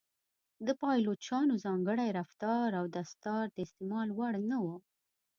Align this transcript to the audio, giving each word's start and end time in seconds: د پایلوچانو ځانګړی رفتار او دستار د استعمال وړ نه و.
د 0.65 0.69
پایلوچانو 0.81 1.53
ځانګړی 1.65 2.09
رفتار 2.19 2.67
او 2.79 2.85
دستار 2.95 3.45
د 3.51 3.57
استعمال 3.65 4.07
وړ 4.17 4.33
نه 4.51 4.57
و. 4.63 4.65